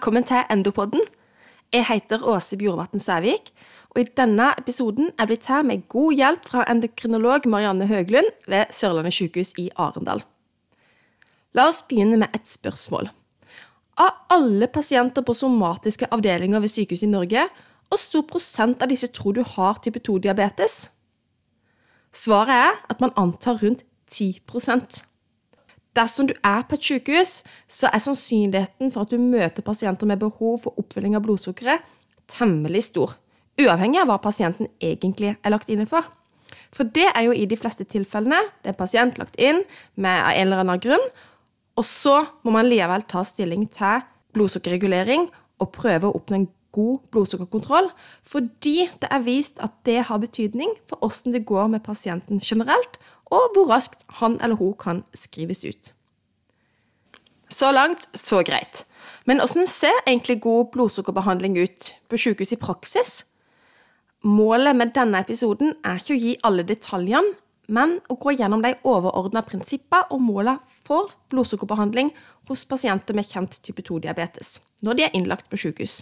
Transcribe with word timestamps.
velkommen 0.00 0.24
til 0.24 0.46
Endopodden. 0.48 1.02
Jeg 1.76 1.84
heter 1.84 2.22
Åse 2.24 2.56
Bjorvatn 2.56 3.02
Sævik, 3.04 3.50
og 3.92 3.98
i 4.00 4.06
denne 4.16 4.46
episoden 4.56 5.10
er 5.20 5.26
blitt 5.28 5.44
her 5.52 5.60
med 5.60 5.82
god 5.92 6.14
hjelp 6.16 6.46
fra 6.48 6.62
endokrinolog 6.72 7.44
Marianne 7.44 7.84
Høglund 7.84 8.30
ved 8.48 8.72
Sørlandet 8.72 9.12
sykehus 9.12 9.50
i 9.60 9.66
Arendal. 9.76 10.22
La 11.52 11.66
oss 11.68 11.82
begynne 11.84 12.16
med 12.16 12.32
et 12.32 12.48
spørsmål. 12.48 13.10
Av 14.00 14.24
alle 14.32 14.70
pasienter 14.72 15.20
på 15.20 15.36
somatiske 15.36 16.08
avdelinger 16.08 16.64
ved 16.64 16.72
sykehus 16.72 17.04
i 17.04 17.12
Norge, 17.12 17.44
hvor 17.92 18.00
stor 18.00 18.24
prosent 18.32 18.80
av 18.80 18.88
disse 18.88 19.12
tror 19.12 19.36
du 19.36 19.44
har 19.44 19.84
type 19.84 20.00
2-diabetes? 20.00 20.86
Svaret 22.16 22.56
er 22.56 22.84
at 22.88 23.04
man 23.04 23.12
antar 23.20 23.60
rundt 23.60 23.84
10 24.08 24.40
Dersom 25.96 26.28
du 26.30 26.34
er 26.46 26.62
på 26.68 26.76
et 26.78 26.86
sykehus, 26.86 27.40
så 27.66 27.90
er 27.90 28.02
sannsynligheten 28.02 28.92
for 28.94 29.02
at 29.02 29.10
du 29.10 29.18
møter 29.18 29.64
pasienter 29.66 30.06
med 30.06 30.20
behov 30.22 30.60
for 30.64 30.78
oppfylling 30.78 31.16
av 31.18 31.24
blodsukkeret, 31.26 31.82
temmelig 32.30 32.84
stor, 32.92 33.16
uavhengig 33.58 33.98
av 34.02 34.12
hva 34.12 34.20
pasienten 34.22 34.70
egentlig 34.78 35.34
er 35.34 35.52
lagt 35.52 35.72
inne 35.72 35.88
for. 35.90 36.06
For 36.70 36.86
det 36.86 37.08
er 37.10 37.26
jo 37.26 37.34
i 37.34 37.48
de 37.50 37.58
fleste 37.58 37.86
tilfellene 37.90 38.38
det 38.62 38.70
er 38.70 38.76
en 38.76 38.78
pasient 38.78 39.18
lagt 39.18 39.34
inn 39.42 39.64
med 39.98 40.22
en 40.22 40.46
eller 40.46 40.62
annen 40.62 40.82
grunn, 40.82 41.10
og 41.74 41.86
så 41.86 42.20
må 42.44 42.54
man 42.54 42.68
likevel 42.70 43.02
ta 43.10 43.24
stilling 43.26 43.66
til 43.74 44.06
blodsukkerregulering 44.36 45.26
og 45.60 45.72
prøve 45.74 46.08
å 46.08 46.16
oppnå 46.18 46.38
en 46.38 46.50
god 46.70 47.00
blodsukkerkontroll, 47.10 47.88
fordi 48.22 48.86
det 49.02 49.08
er 49.10 49.24
vist 49.26 49.58
at 49.64 49.74
det 49.88 50.04
har 50.06 50.22
betydning 50.22 50.70
for 50.86 51.02
hvordan 51.02 51.34
det 51.34 51.46
går 51.48 51.72
med 51.72 51.82
pasienten 51.82 52.38
generelt, 52.38 53.00
og 53.30 53.54
hvor 53.54 53.70
raskt 53.70 54.04
han 54.20 54.38
eller 54.42 54.58
hun 54.58 54.74
kan 54.78 55.02
skrives 55.14 55.64
ut. 55.64 55.92
Så 57.50 57.72
langt, 57.74 58.06
så 58.14 58.42
greit. 58.46 58.84
Men 59.26 59.42
hvordan 59.42 59.66
ser 59.66 60.02
egentlig 60.06 60.40
god 60.40 60.70
blodsukkerbehandling 60.74 61.58
ut 61.58 61.94
på 62.08 62.18
sykehus 62.18 62.52
i 62.54 62.60
praksis? 62.60 63.24
Målet 64.22 64.76
med 64.76 64.92
denne 64.94 65.22
episoden 65.22 65.74
er 65.84 65.98
ikke 65.98 66.14
å 66.14 66.20
gi 66.20 66.36
alle 66.44 66.66
detaljene, 66.66 67.34
men 67.70 67.98
å 68.10 68.16
gå 68.18 68.34
gjennom 68.34 68.62
de 68.64 68.74
overordna 68.84 69.44
prinsippene 69.46 70.10
og 70.10 70.22
målene 70.26 70.58
for 70.86 71.12
blodsukkerbehandling 71.30 72.10
hos 72.50 72.64
pasienter 72.66 73.14
med 73.14 73.28
kjent 73.30 73.60
type 73.62 73.82
2-diabetes, 73.86 74.58
når 74.82 74.98
de 74.98 75.06
er 75.06 75.14
innlagt 75.14 75.46
på 75.50 75.60
sykehus. 75.60 76.00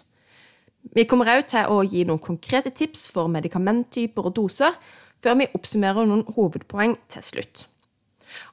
Vi 0.96 1.04
kommer 1.04 1.28
òg 1.34 1.44
til 1.50 1.68
å 1.68 1.82
gi 1.84 2.06
noen 2.08 2.22
konkrete 2.22 2.72
tips 2.72 3.08
for 3.12 3.28
medikamenttyper 3.32 4.30
og 4.30 4.36
doser, 4.38 4.76
før 5.22 5.38
vi 5.40 5.48
oppsummerer 5.54 6.06
noen 6.08 6.24
hovedpoeng 6.36 6.96
til 7.12 7.24
slutt. 7.24 7.66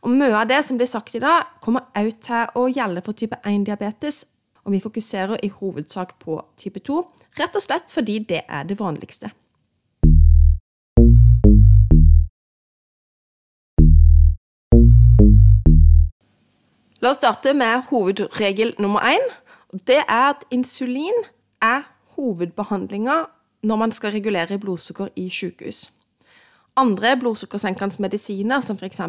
Og 0.02 0.10
Mye 0.14 0.34
av 0.34 0.48
det 0.50 0.62
som 0.66 0.80
blir 0.80 0.90
sagt 0.90 1.16
i 1.16 1.22
dag, 1.24 1.46
kommer 1.62 1.88
også 1.96 2.22
til 2.26 2.60
å 2.62 2.68
gjelde 2.72 3.04
for 3.06 3.18
type 3.18 3.38
1-diabetes, 3.44 4.24
og 4.66 4.74
vi 4.74 4.82
fokuserer 4.82 5.38
i 5.44 5.52
hovedsak 5.54 6.16
på 6.22 6.40
type 6.58 6.80
2, 6.80 7.02
rett 7.40 7.58
og 7.58 7.66
slett 7.66 7.92
fordi 7.92 8.20
det 8.30 8.46
er 8.48 8.64
det 8.66 8.80
vanligste. 8.80 9.34
La 17.04 17.12
oss 17.12 17.20
starte 17.20 17.54
med 17.54 17.84
hovedregel 17.92 18.74
nummer 18.82 19.04
én. 19.06 19.22
Det 19.86 20.00
er 20.08 20.30
at 20.32 20.46
insulin 20.50 21.14
er 21.62 21.84
hovedbehandlinga 22.16 23.26
når 23.62 23.78
man 23.78 23.92
skal 23.92 24.16
regulere 24.16 24.58
blodsukker 24.58 25.12
i 25.16 25.30
sykehus. 25.30 25.92
Andre 26.76 27.16
blodsukkersenkende 27.20 28.02
medisiner, 28.04 28.62
som 28.62 28.76
f.eks. 28.76 29.00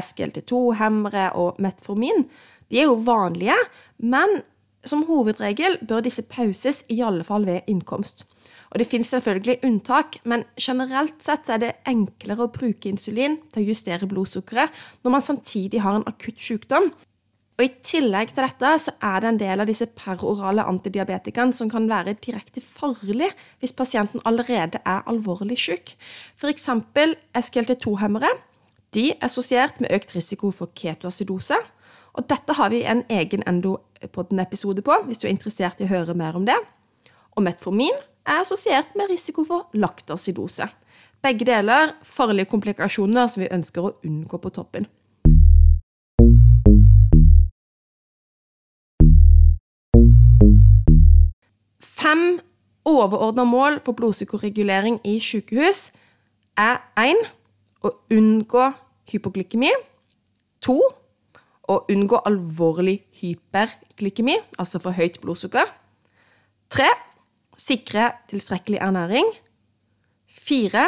SGLT2-hemmere 0.00 1.30
og 1.38 1.60
metformin, 1.62 2.26
de 2.70 2.82
er 2.82 2.90
jo 2.90 2.98
vanlige, 3.06 3.56
men 3.98 4.40
som 4.86 5.04
hovedregel 5.08 5.78
bør 5.86 6.04
disse 6.06 6.22
pauses, 6.30 6.84
i 6.92 7.00
alle 7.02 7.24
fall 7.26 7.46
ved 7.46 7.66
innkomst. 7.70 8.24
Og 8.70 8.78
Det 8.78 8.86
finnes 8.90 9.08
selvfølgelig 9.08 9.60
unntak, 9.64 10.18
men 10.24 10.44
generelt 10.60 11.22
sett 11.22 11.48
er 11.48 11.62
det 11.62 11.72
enklere 11.88 12.44
å 12.44 12.52
bruke 12.52 12.90
insulin 12.90 13.38
til 13.52 13.62
å 13.62 13.68
justere 13.70 14.08
blodsukkeret 14.10 14.74
når 15.04 15.14
man 15.14 15.24
samtidig 15.24 15.80
har 15.80 15.96
en 15.96 16.08
akutt 16.10 16.42
sykdom, 16.42 16.90
og 17.56 17.64
I 17.64 17.70
tillegg 17.80 18.34
til 18.36 18.44
dette 18.44 18.70
så 18.84 18.92
er 19.00 19.22
det 19.22 19.28
en 19.30 19.38
del 19.40 19.62
av 19.62 19.68
disse 19.70 19.86
perorale 19.96 20.64
antidiabetikene 20.68 21.56
som 21.56 21.70
kan 21.72 21.86
være 21.88 22.18
direkte 22.20 22.60
farlig 22.60 23.30
hvis 23.62 23.72
pasienten 23.76 24.20
allerede 24.28 24.82
er 24.84 25.06
alvorlig 25.08 25.56
syk. 25.62 25.94
F.eks. 26.36 26.68
SGLT2-hemmere. 27.40 28.34
De 28.92 29.06
er 29.14 29.24
assosiert 29.24 29.80
med 29.80 29.94
økt 29.96 30.12
risiko 30.12 30.50
for 30.52 30.68
ketoacidose. 30.76 31.56
Og 32.16 32.28
dette 32.28 32.56
har 32.60 32.72
vi 32.72 32.82
en 32.84 33.02
egen 33.12 33.44
Endopodden-episode 33.48 34.84
på, 34.84 35.00
hvis 35.08 35.20
du 35.20 35.26
er 35.26 35.32
interessert 35.32 35.80
i 35.80 35.88
å 35.88 35.92
høre 35.94 36.16
mer 36.16 36.36
om 36.36 36.44
det. 36.48 36.56
Og 37.36 37.44
metformin 37.44 37.96
er 38.28 38.42
assosiert 38.42 38.92
med 38.96 39.08
risiko 39.12 39.44
for 39.48 39.72
laktacidose. 39.72 40.68
Begge 41.24 41.48
deler 41.48 41.96
farlige 42.04 42.52
komplikasjoner 42.52 43.32
som 43.32 43.44
vi 43.44 43.52
ønsker 43.52 43.88
å 43.88 43.96
unngå 44.04 44.40
på 44.44 44.52
toppen. 44.60 44.88
Fem 52.06 52.38
overordna 52.86 53.42
mål 53.44 53.80
for 53.82 53.96
blodsukkerregulering 53.98 55.00
i 55.02 55.16
sykehus 55.18 55.88
er 56.54 56.76
1. 57.02 57.24
Å 57.82 57.90
unngå 58.14 58.66
hypoglykemi. 59.10 59.72
2. 60.62 60.76
Å 61.66 61.78
unngå 61.90 62.20
alvorlig 62.30 63.00
hyperglykemi, 63.18 64.36
altså 64.54 64.78
for 64.84 64.94
høyt 64.94 65.18
blodsukker. 65.24 65.72
3. 66.76 66.86
Sikre 67.58 68.12
tilstrekkelig 68.30 68.78
ernæring. 68.86 69.32
4. 70.30 70.86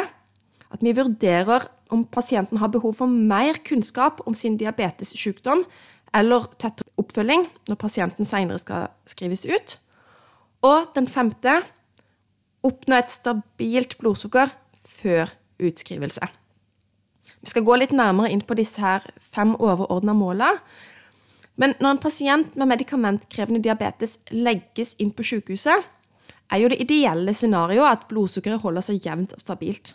At 0.71 0.87
vi 0.87 0.95
vurderer 0.95 1.67
om 1.91 2.07
pasienten 2.07 2.63
har 2.63 2.71
behov 2.71 2.95
for 3.01 3.11
mer 3.11 3.59
kunnskap 3.67 4.23
om 4.23 4.39
sin 4.39 4.55
diabetessykdom 4.55 5.67
eller 6.15 6.47
tettere 6.55 6.95
oppfølging 6.95 7.49
når 7.67 7.83
pasienten 7.83 8.31
senere 8.31 8.63
skal 8.63 8.87
skrives 9.03 9.43
ut. 9.51 9.79
Og 10.65 10.89
den 10.95 11.07
femte 11.07 11.61
oppnå 12.65 12.99
et 12.99 13.13
stabilt 13.13 13.95
blodsukker 14.01 14.51
før 14.75 15.31
utskrivelse. 15.59 16.27
Vi 17.39 17.51
skal 17.51 17.63
gå 17.63 17.77
litt 17.79 17.93
nærmere 17.95 18.31
inn 18.33 18.43
på 18.43 18.57
disse 18.59 18.81
her 18.83 19.05
fem 19.19 19.53
overordna 19.55 20.15
måla. 20.17 20.55
Men 21.59 21.75
når 21.79 21.95
en 21.95 22.03
pasient 22.03 22.57
med 22.59 22.71
medikamentkrevende 22.71 23.63
diabetes 23.63 24.17
legges 24.31 24.95
inn 24.99 25.11
på 25.15 25.25
sykehuset, 25.27 25.87
er 26.49 26.61
jo 26.63 26.69
det 26.71 26.79
ideelle 26.83 27.33
scenarioet 27.35 27.91
at 27.91 28.05
blodsukkeret 28.09 28.63
holder 28.63 28.83
seg 28.83 29.05
jevnt 29.05 29.35
og 29.35 29.43
stabilt. 29.43 29.93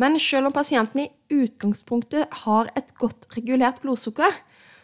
Men 0.00 0.18
selv 0.20 0.50
om 0.50 0.54
pasienten 0.54 1.06
i 1.06 1.10
utgangspunktet 1.32 2.28
har 2.44 2.68
et 2.76 2.92
godt 3.00 3.26
regulert 3.36 3.80
blodsukker, 3.82 4.32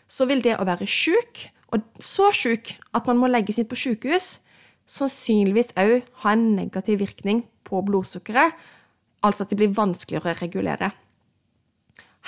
så 0.09 0.27
vil 0.29 0.43
det 0.45 0.57
å 0.59 0.67
være 0.69 0.89
sjuk, 0.89 1.47
og 1.73 1.85
så 2.01 2.31
syk 2.37 2.75
at 2.97 3.07
man 3.09 3.21
må 3.21 3.31
legges 3.31 3.61
inn 3.61 3.69
på 3.69 3.79
sykehus, 3.79 4.42
sannsynligvis 4.93 5.73
òg 5.81 6.03
ha 6.25 6.35
en 6.35 6.53
negativ 6.57 7.01
virkning 7.01 7.47
på 7.69 7.81
blodsukkeret, 7.87 8.57
altså 9.25 9.45
at 9.45 9.53
det 9.53 9.61
blir 9.61 9.77
vanskeligere 9.77 10.35
å 10.35 10.41
regulere. 10.43 10.93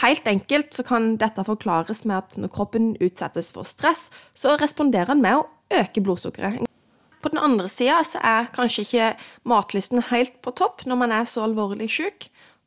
Helt 0.03 0.27
enkelt 0.27 0.81
kan 0.89 1.15
dette 1.21 1.45
forklares 1.47 2.03
med 2.09 2.17
at 2.17 2.37
når 2.41 2.51
kroppen 2.55 2.95
utsettes 3.03 3.53
for 3.55 3.69
stress, 3.69 4.09
så 4.35 4.57
responderer 4.59 5.13
den 5.13 5.23
med 5.23 5.39
å 5.39 5.49
øke 5.75 6.03
blodsukkeret. 6.03 6.65
På 7.23 7.31
den 7.33 7.41
andre 7.41 7.71
sida 7.73 8.03
er 8.21 8.51
kanskje 8.53 8.85
ikke 8.85 9.13
matlysten 9.49 10.03
helt 10.11 10.35
på 10.45 10.53
topp 10.59 10.85
når 10.89 10.99
man 11.01 11.15
er 11.15 11.29
så 11.31 11.47
alvorlig 11.47 11.89
syk. 11.93 12.27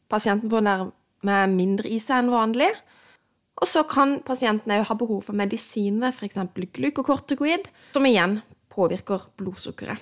Pasienten 0.09 0.49
får 0.49 0.65
nærmere 0.65 1.49
mindre 1.51 1.91
i 1.91 1.99
seg 2.01 2.23
enn 2.23 2.33
vanlig. 2.33 2.71
Og 3.61 3.69
så 3.69 3.83
kan 3.89 4.19
pasienten 4.25 4.73
òg 4.73 4.87
ha 4.87 4.97
behov 4.97 5.27
for 5.27 5.37
medisiner, 5.37 6.13
f.eks. 6.13 6.39
glukokortikoid, 6.77 7.69
som 7.93 8.05
igjen 8.07 8.39
påvirker 8.77 9.27
blodsukkeret. 9.39 9.97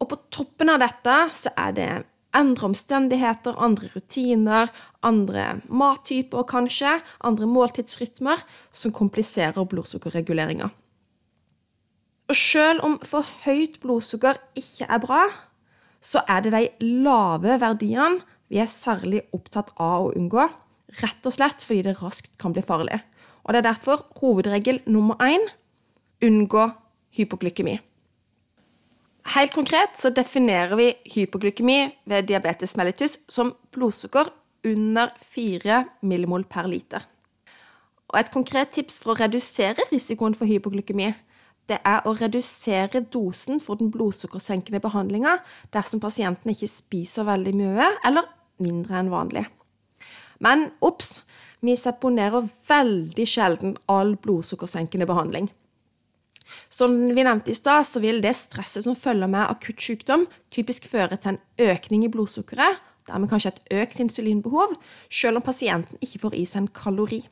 Og 0.00 0.08
på 0.08 0.16
toppen 0.32 0.72
av 0.72 0.80
dette 0.80 1.16
så 1.36 1.52
er 1.60 1.76
det 1.76 1.90
endre 2.36 2.70
omstendigheter, 2.70 3.58
andre 3.58 3.90
rutiner, 3.92 4.70
andre 5.02 5.60
mattyper 5.66 6.46
kanskje, 6.48 7.00
andre 7.26 7.48
måltidsrytmer, 7.50 8.40
som 8.72 8.94
kompliserer 8.94 9.66
blodsukkerreguleringa. 9.66 10.70
Og 12.30 12.38
selv 12.38 12.84
om 12.86 12.98
for 13.02 13.26
høyt 13.44 13.80
blodsukker 13.82 14.38
ikke 14.58 14.86
er 14.86 15.02
bra, 15.02 15.24
så 16.00 16.22
er 16.30 16.44
det 16.46 16.52
de 16.54 16.92
lave 17.02 17.58
verdiene 17.60 18.22
vi 18.50 18.58
er 18.62 18.70
særlig 18.70 19.24
opptatt 19.34 19.72
av 19.78 20.08
å 20.08 20.12
unngå, 20.18 20.46
rett 21.02 21.26
og 21.26 21.34
slett 21.34 21.62
fordi 21.62 21.84
det 21.86 21.98
raskt 22.00 22.38
kan 22.40 22.54
bli 22.54 22.62
farlig. 22.66 22.98
Og 23.44 23.52
det 23.52 23.60
er 23.60 23.68
derfor 23.72 24.06
hovedregel 24.20 24.80
nummer 24.90 25.18
én 25.22 25.44
unngå 26.22 26.70
hypoglykemi. 27.16 27.78
Helt 29.34 29.54
konkret 29.54 29.98
så 30.00 30.10
definerer 30.10 30.76
vi 30.76 30.90
hypoglykemi 31.14 31.78
ved 32.08 32.28
diabetes 32.30 32.76
mellitus 32.76 33.18
som 33.28 33.54
blodsukker 33.74 34.32
under 34.66 35.12
4 35.20 35.84
millimol 36.02 36.44
per 36.44 36.68
liter. 36.68 37.06
Og 38.08 38.18
Et 38.18 38.30
konkret 38.32 38.72
tips 38.74 38.98
for 38.98 39.12
å 39.12 39.20
redusere 39.20 39.86
risikoen 39.92 40.34
for 40.34 40.50
hypoglykemi 40.50 41.12
det 41.70 41.78
er 41.86 42.02
å 42.08 42.16
redusere 42.18 43.04
dosen 43.14 43.60
for 43.62 43.78
den 43.78 43.92
blodsukkersenkende 43.94 44.80
behandlinga 44.82 45.36
dersom 45.74 46.02
pasienten 46.02 46.50
ikke 46.50 46.68
spiser 46.70 47.28
veldig 47.28 47.54
mye 47.54 47.90
eller 48.06 48.26
mindre 48.58 48.98
enn 48.98 49.12
vanlig. 49.12 49.46
Men 50.40 50.70
obs! 50.80 51.20
Vi 51.60 51.74
seponerer 51.76 52.46
veldig 52.70 53.26
sjelden 53.28 53.74
all 53.92 54.14
blodsukkersenkende 54.16 55.04
behandling. 55.04 55.50
Som 56.72 56.96
vi 57.14 57.24
nevnte 57.26 57.52
i 57.52 57.56
stad, 57.56 57.86
så 57.86 58.02
vil 58.02 58.20
det 58.24 58.36
stresset 58.38 58.84
som 58.86 58.98
følger 58.98 59.30
med 59.30 59.48
akutt 59.48 59.82
sykdom, 59.82 60.26
typisk 60.52 60.88
føre 60.90 61.18
til 61.18 61.36
en 61.36 61.70
økning 61.70 62.06
i 62.06 62.12
blodsukkeret, 62.12 62.80
dermed 63.10 63.30
kanskje 63.30 63.54
et 63.54 63.74
økt 63.82 64.00
insulinbehov, 64.02 64.76
selv 65.10 65.40
om 65.40 65.46
pasienten 65.46 65.98
ikke 66.04 66.22
får 66.26 66.36
i 66.38 66.44
seg 66.48 66.64
en 66.64 66.72
kalori. 66.74 67.24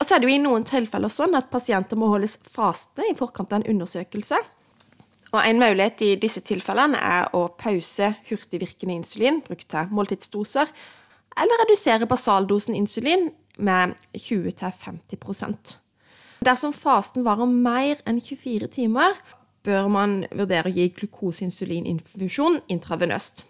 Og 0.00 0.06
så 0.06 0.16
er 0.16 0.22
det 0.22 0.30
jo 0.30 0.36
i 0.38 0.40
noen 0.40 0.64
tilfeller 0.64 1.12
sånn 1.12 1.36
at 1.36 1.50
pasienter 1.52 1.98
må 2.00 2.08
holdes 2.08 2.38
faste 2.48 3.04
i 3.04 3.16
forkant 3.18 3.52
av 3.52 3.60
en 3.60 3.68
undersøkelse. 3.74 4.38
Og 5.30 5.42
En 5.44 5.60
mulighet 5.60 6.00
i 6.02 6.14
disse 6.18 6.40
tilfellene 6.42 6.98
er 6.98 7.28
å 7.36 7.44
pause 7.54 8.14
hurtigvirkende 8.30 8.96
insulin 8.96 9.38
brukt 9.44 9.68
til 9.70 9.92
måltidsdoser, 9.94 10.72
eller 11.38 11.62
redusere 11.62 12.08
basaldosen 12.10 12.74
insulin 12.74 13.30
med 13.60 13.94
20-50 14.16 15.89
Dersom 16.40 16.72
fasten 16.72 17.26
varer 17.26 17.44
mer 17.44 17.98
enn 18.08 18.16
24 18.16 18.70
timer, 18.72 19.18
bør 19.60 19.90
man 19.92 20.22
vurdere 20.32 20.70
å 20.70 20.72
gi 20.72 20.86
glukoseinsulininfusjon 20.96 22.62
intravenøst. 22.72 23.42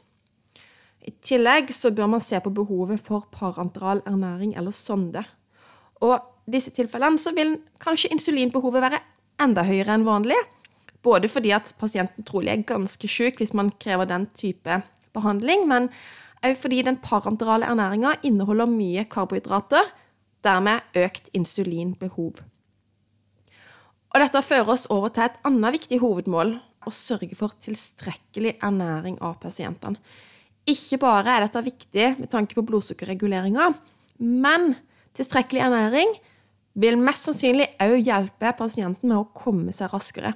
I 1.06 1.12
tillegg 1.22 1.70
så 1.70 1.92
bør 1.94 2.10
man 2.16 2.24
se 2.24 2.40
på 2.42 2.50
behovet 2.50 2.98
for 3.06 3.28
parenteral 3.30 4.02
ernæring 4.10 4.56
eller 4.58 4.74
sonde. 4.74 5.22
Og 6.02 6.18
i 6.18 6.56
disse 6.56 6.74
tilfellene 6.74 7.22
så 7.22 7.30
vil 7.36 7.60
kanskje 7.78 8.10
insulinbehovet 8.10 8.82
være 8.82 9.02
enda 9.40 9.62
høyere 9.70 9.94
enn 9.94 10.08
vanlig. 10.08 10.42
Både 11.06 11.30
fordi 11.30 11.54
at 11.54 11.70
pasienten 11.78 12.26
trolig 12.26 12.50
er 12.52 12.66
ganske 12.66 13.08
syk 13.08 13.38
hvis 13.38 13.54
man 13.54 13.70
krever 13.78 14.10
den 14.10 14.26
type 14.34 14.82
behandling, 15.14 15.68
men 15.70 15.92
òg 16.42 16.58
fordi 16.58 16.82
den 16.90 16.98
parenterale 16.98 17.70
ernæringa 17.70 18.18
inneholder 18.26 18.66
mye 18.66 19.06
karbohydrater, 19.06 19.94
dermed 20.42 20.82
økt 20.98 21.30
insulinbehov. 21.36 22.42
Og 24.10 24.18
dette 24.18 24.42
fører 24.42 24.72
oss 24.74 24.88
over 24.90 25.12
til 25.14 25.28
et 25.28 25.38
annet 25.46 25.76
viktig 25.78 26.00
hovedmål 26.02 26.56
å 26.88 26.92
sørge 26.94 27.36
for 27.38 27.54
tilstrekkelig 27.62 28.56
ernæring 28.64 29.20
av 29.22 29.36
pasientene. 29.42 30.00
Ikke 30.68 30.98
bare 31.00 31.36
er 31.36 31.46
dette 31.46 31.62
viktig 31.64 32.08
med 32.18 32.30
tanke 32.32 32.56
på 32.56 32.64
blodsukkerreguleringa, 32.66 33.70
men 34.20 34.74
tilstrekkelig 35.16 35.62
ernæring 35.66 36.12
vil 36.80 36.98
mest 37.00 37.28
sannsynlig 37.28 37.70
òg 37.82 37.96
hjelpe 38.06 38.52
pasienten 38.58 39.10
med 39.10 39.18
å 39.20 39.28
komme 39.34 39.74
seg 39.74 39.92
raskere. 39.94 40.34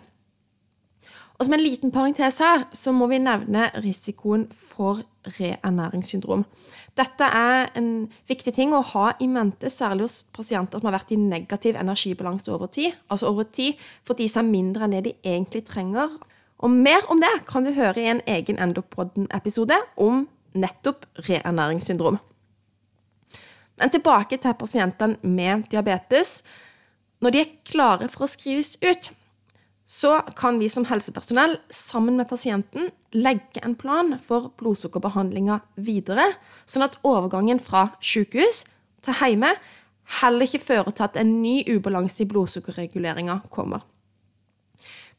Og 1.39 1.45
Som 1.45 1.55
en 1.55 1.61
liten 1.61 1.91
parentes 1.91 2.39
her, 2.39 2.69
så 2.73 2.93
må 2.93 3.07
vi 3.11 3.19
nevne 3.19 3.71
risikoen 3.83 4.47
for 4.55 5.01
reernæringssyndrom. 5.27 6.45
Dette 6.97 7.25
er 7.27 7.73
en 7.75 8.07
viktig 8.29 8.53
ting 8.55 8.75
å 8.75 8.85
ha 8.93 9.09
i 9.19 9.27
mente, 9.27 9.71
særlig 9.71 10.07
hos 10.07 10.21
pasienter 10.37 10.79
som 10.79 10.87
har 10.87 11.01
vært 11.01 11.11
i 11.11 11.19
negativ 11.19 11.75
energibalanse 11.81 12.53
over 12.55 12.71
tid. 12.71 12.95
Altså 13.11 13.33
over 13.33 13.49
tid 13.51 13.81
fått 14.07 14.23
de 14.23 14.29
seg 14.31 14.47
mindre 14.47 14.87
enn 14.87 14.95
det 14.95 15.03
de 15.09 15.15
egentlig 15.25 15.65
trenger. 15.67 16.15
Og 16.63 16.71
mer 16.71 17.03
om 17.11 17.19
det 17.21 17.33
kan 17.49 17.67
du 17.67 17.73
høre 17.75 18.01
i 18.01 18.13
en 18.13 18.23
egen 18.31 18.61
Endopodden-episode 18.63 19.81
om 19.97 20.29
nettopp 20.55 21.09
reernæringssyndrom. 21.27 22.21
Men 23.75 23.91
tilbake 23.91 24.39
til 24.39 24.55
pasientene 24.55 25.19
med 25.23 25.67
diabetes. 25.71 26.45
Når 27.21 27.31
de 27.31 27.43
er 27.43 27.55
klare 27.67 28.09
for 28.13 28.29
å 28.29 28.31
skrives 28.31 28.77
ut, 28.85 29.11
så 29.87 30.17
kan 30.37 30.59
vi 30.59 30.69
som 30.73 30.87
helsepersonell 30.89 31.59
sammen 31.71 32.17
med 32.17 32.29
pasienten 32.29 32.91
legge 33.13 33.61
en 33.63 33.77
plan 33.77 34.15
for 34.19 34.51
blodsukkerbehandlinga 34.61 35.61
videre, 35.77 36.31
sånn 36.65 36.87
at 36.87 36.97
overgangen 37.05 37.61
fra 37.61 37.91
sykehus 38.01 38.65
til 39.05 39.19
hjemme 39.21 39.53
heller 40.21 40.47
ikke 40.47 40.63
fører 40.63 40.93
til 40.93 41.07
at 41.07 41.19
en 41.21 41.37
ny 41.43 41.63
ubalanse 41.69 42.25
i 42.25 42.29
blodsukkerreguleringa 42.29 43.43
kommer. 43.53 43.85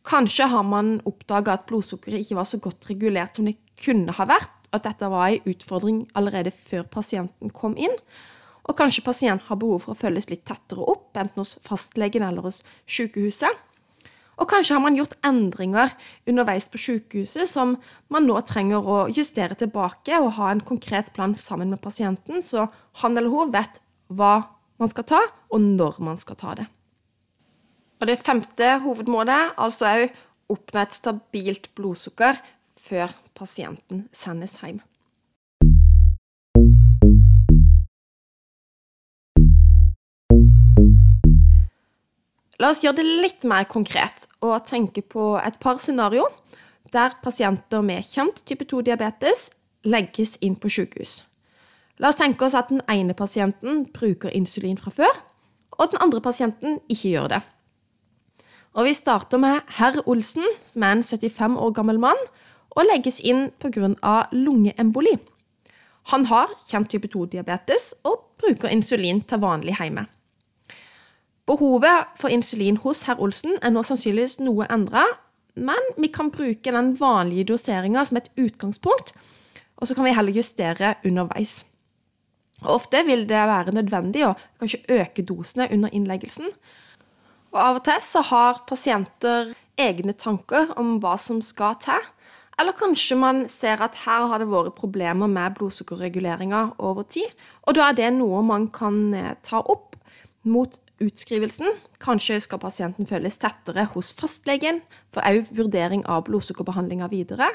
Kanskje 0.06 0.50
har 0.52 0.66
man 0.66 1.00
oppdaga 1.10 1.56
at 1.58 1.66
blodsukkeret 1.70 2.22
ikke 2.22 2.38
var 2.38 2.46
så 2.50 2.60
godt 2.62 2.90
regulert 2.92 3.38
som 3.38 3.48
det 3.50 3.58
kunne 3.82 4.14
ha 4.14 4.28
vært, 4.30 4.52
at 4.74 4.86
dette 4.86 5.10
var 5.10 5.32
en 5.32 5.50
utfordring 5.50 6.04
allerede 6.18 6.54
før 6.54 6.86
pasienten 6.92 7.50
kom 7.50 7.78
inn. 7.78 7.94
Og 8.66 8.78
kanskje 8.78 9.06
pasienten 9.06 9.46
har 9.48 9.58
behov 9.62 9.86
for 9.86 9.94
å 9.94 9.98
følges 9.98 10.30
litt 10.30 10.46
tettere 10.46 10.86
opp, 10.86 11.10
enten 11.18 11.42
hos 11.42 11.56
fastlegen 11.66 12.26
eller 12.26 12.46
hos 12.46 12.62
sykehuset. 12.90 13.65
Og 14.36 14.50
kanskje 14.52 14.76
har 14.76 14.84
man 14.84 14.98
gjort 14.98 15.16
endringer 15.26 15.94
underveis 16.28 16.68
på 16.72 16.82
sykehuset 16.82 17.48
som 17.50 17.78
man 18.12 18.28
nå 18.28 18.36
trenger 18.48 18.84
å 18.84 18.98
justere 19.14 19.56
tilbake 19.60 20.20
og 20.20 20.34
ha 20.40 20.52
en 20.52 20.64
konkret 20.66 21.14
plan 21.16 21.36
sammen 21.40 21.72
med 21.72 21.82
pasienten, 21.84 22.44
så 22.44 22.68
han 23.02 23.16
eller 23.16 23.32
hun 23.32 23.54
vet 23.56 23.80
hva 24.12 24.34
man 24.82 24.92
skal 24.92 25.08
ta, 25.08 25.22
og 25.50 25.62
når 25.64 26.02
man 26.04 26.20
skal 26.20 26.40
ta 26.40 26.56
det. 26.60 26.68
Og 28.02 28.10
det 28.10 28.20
femte 28.20 28.74
hovedmålet, 28.84 29.56
altså 29.56 29.88
òg 29.94 30.10
oppnå 30.52 30.81
et 30.84 30.98
stabilt 30.98 31.72
blodsukker 31.78 32.42
før 32.78 33.16
pasienten 33.38 34.06
sendes 34.14 34.60
hjem. 34.60 34.84
La 42.60 42.69
oss 42.72 42.80
gjøre 42.84 43.02
det 43.02 43.06
litt 43.24 43.44
mer 43.44 43.66
konkret 43.68 44.30
og 44.40 44.63
tenke 44.69 45.04
på 45.04 45.34
et 45.42 45.57
par 45.60 45.80
scenario 45.84 46.24
der 46.94 47.18
pasienter 47.24 47.84
med 47.84 48.06
kjent 48.07 48.40
type 48.48 48.63
2-diabetes 48.72 49.50
legges 49.84 50.38
inn 50.46 50.56
på 50.56 50.72
sykehus. 50.72 51.19
La 52.00 52.12
oss 52.12 52.19
tenke 52.19 52.48
oss 52.48 52.56
at 52.56 52.72
den 52.72 52.81
ene 52.92 53.16
pasienten 53.18 53.84
bruker 53.96 54.31
insulin 54.31 54.80
fra 54.80 54.92
før, 54.92 55.12
og 55.75 55.92
den 55.92 56.00
andre 56.04 56.22
pasienten 56.24 56.80
ikke 56.88 57.12
gjør 57.12 57.30
det. 57.36 57.42
Og 58.75 58.86
Vi 58.86 58.94
starter 58.94 59.40
med 59.40 59.62
herr 59.78 60.02
Olsen, 60.06 60.44
som 60.68 60.84
er 60.84 60.96
en 60.96 61.04
75 61.04 61.60
år 61.60 61.72
gammel 61.75 62.00
mann, 62.00 62.19
og 62.75 62.88
legges 62.92 63.22
inn 63.24 63.52
pga. 63.60 64.28
lungeemboli. 64.31 65.18
Han 66.12 66.25
har 66.25 66.52
kjent 66.68 66.90
type 66.90 67.07
2-diabetes 67.07 67.94
og 68.04 68.36
bruker 68.38 68.69
insulin 68.69 69.21
til 69.21 69.40
vanlig 69.40 69.76
hjemme. 69.80 70.07
Behovet 71.45 72.07
for 72.18 72.33
insulin 72.33 72.80
hos 72.81 73.04
herr 73.06 73.19
Olsen 73.21 73.59
er 73.61 73.69
nå 73.73 73.83
sannsynligvis 73.85 74.40
noe 74.42 74.66
endra, 74.73 75.04
men 75.56 75.92
vi 75.97 76.09
kan 76.11 76.31
bruke 76.33 76.73
den 76.73 76.95
vanlige 76.99 77.52
doseringa 77.52 78.06
som 78.06 78.18
et 78.18 78.31
utgangspunkt, 78.33 79.14
og 79.78 79.87
så 79.87 79.95
kan 79.95 80.07
vi 80.07 80.16
heller 80.16 80.33
justere 80.33 80.95
underveis. 81.06 81.66
ofte 82.61 83.04
vil 83.06 83.28
det 83.30 83.44
være 83.45 83.75
nødvendig 83.75 84.25
å 84.25 84.33
kanskje 84.59 84.80
øke 84.90 85.21
dosene 85.21 85.68
under 85.71 85.90
innleggelsen. 85.94 86.49
Og 87.54 87.59
av 87.61 87.75
og 87.75 87.83
til 87.85 88.02
så 88.02 88.21
har 88.21 88.64
pasienter 88.68 89.54
egne 89.78 90.14
tanker 90.14 90.73
om 90.80 90.97
hva 91.04 91.18
som 91.19 91.42
skal 91.42 91.75
til. 91.83 92.02
Eller 92.59 92.71
kanskje 92.71 93.18
man 93.19 93.44
ser 93.52 93.83
at 93.83 93.95
her 94.06 94.28
har 94.31 94.40
det 94.40 94.47
vært 94.49 94.78
problemer 94.80 95.28
med 95.28 95.57
blodsukkerreguleringa 95.59 96.71
over 96.80 97.04
tid, 97.04 97.28
og 97.68 97.75
da 97.75 97.90
er 97.90 97.99
det 97.99 98.14
noe 98.16 98.42
man 98.42 98.69
kan 98.71 99.14
eh, 99.14 99.35
ta 99.44 99.59
opp 99.59 99.95
mot 100.47 100.80
utskrivelsen. 101.04 101.75
Kanskje 102.04 102.40
skal 102.44 102.61
pasienten 102.61 103.07
følges 103.09 103.40
tettere 103.42 103.87
hos 103.94 104.14
fastlegen 104.16 104.81
for 105.14 105.25
òg 105.28 105.52
vurdering 105.56 106.06
av 106.07 106.25
blodsukkerbehandlinga 106.30 107.09
videre. 107.11 107.49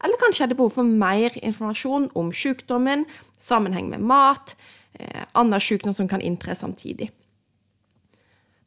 Eller 0.00 0.20
kanskje 0.20 0.46
er 0.46 0.52
det 0.52 0.58
behov 0.58 0.74
for 0.78 0.88
mer 0.88 1.34
informasjon 1.42 2.08
om 2.16 2.32
sykdommen, 2.32 3.04
sammenheng 3.38 3.90
med 3.92 4.00
mat, 4.00 4.56
eh, 4.98 5.24
annen 5.34 5.60
sykdom 5.60 5.94
som 5.94 6.08
kan 6.08 6.20
inntre 6.20 6.54
samtidig. 6.54 7.10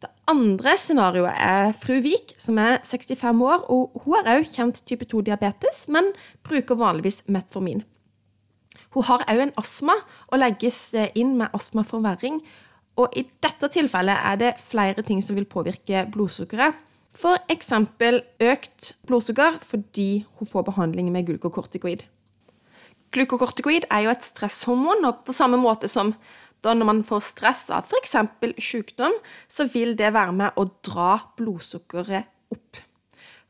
Det 0.03 0.10
andre 0.27 0.77
scenarioet 0.77 1.34
er 1.39 1.72
fru 1.72 2.01
Vik, 2.01 2.36
som 2.38 2.58
er 2.58 2.80
65 2.84 3.42
år. 3.42 3.63
og 3.70 4.01
Hun 4.03 4.15
har 4.15 4.39
òg 4.39 4.46
kjent 4.51 4.86
type 4.86 5.06
2-diabetes, 5.06 5.88
men 5.88 6.13
bruker 6.44 6.75
vanligvis 6.75 7.24
metformin. 7.27 7.84
Hun 8.92 9.03
har 9.03 9.20
òg 9.20 9.42
en 9.42 9.53
astma 9.58 9.94
og 10.27 10.39
legges 10.39 10.94
inn 11.15 11.38
med 11.38 11.50
astmaforverring 11.53 12.42
og 13.00 13.16
i 13.18 13.26
dette 13.42 13.70
tilfellet 13.74 14.18
er 14.18 14.40
det 14.42 14.52
flere 14.62 15.02
ting 15.06 15.22
som 15.26 15.38
vil 15.38 15.50
påvirke 15.50 16.06
blodsukkeret. 16.14 16.78
F.eks. 17.14 17.72
økt 18.42 18.94
blodsukker 19.08 19.60
fordi 19.62 20.26
hun 20.38 20.50
får 20.50 20.68
behandling 20.70 21.12
med 21.14 21.28
glukokortikoid. 21.30 22.06
Glukokortikoid 23.14 23.86
er 23.94 24.08
jo 24.08 24.14
et 24.14 24.26
stresshormon, 24.26 25.06
og 25.06 25.22
på 25.26 25.36
samme 25.38 25.60
måte 25.62 25.90
som 25.90 26.16
når 26.64 26.88
man 26.88 27.02
får 27.04 27.26
stress 27.28 27.66
av 27.76 27.90
f.eks. 27.92 28.16
sykdom, 28.62 29.14
så 29.52 29.68
vil 29.74 29.98
det 30.00 30.14
være 30.16 30.34
med 30.34 30.58
å 30.58 30.66
dra 30.86 31.18
blodsukkeret 31.38 32.30
opp. 32.56 32.80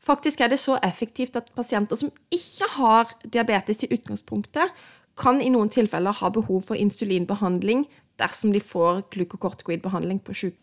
Faktisk 0.04 0.42
er 0.42 0.50
det 0.52 0.58
så 0.60 0.76
effektivt 0.84 1.36
at 1.38 1.52
pasienter 1.56 1.96
som 1.96 2.10
ikke 2.34 2.68
har 2.74 3.14
diabetes 3.24 3.86
i 3.86 3.92
utgangspunktet, 3.94 4.74
kan 5.16 5.38
i 5.40 5.50
noen 5.54 5.70
tilfeller 5.70 6.16
ha 6.18 6.28
behov 6.34 6.64
for 6.66 6.80
insulinbehandling 6.80 7.84
dersom 8.20 8.52
de 8.54 8.60
får 8.62 9.04
glukokortikoidbehandling 9.14 10.20
på 10.24 10.36
syk. 10.36 10.58